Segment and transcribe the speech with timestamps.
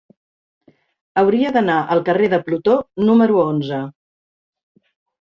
[1.23, 2.81] Hauria d'anar al carrer de Plutó
[3.13, 3.87] número onze.